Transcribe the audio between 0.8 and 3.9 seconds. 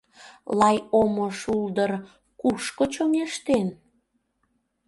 омо шулдыр кушко чоҥештен?